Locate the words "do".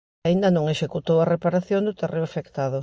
1.83-1.97